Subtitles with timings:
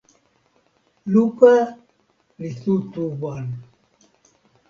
[1.11, 1.53] luka
[2.39, 3.45] li tu tu wan.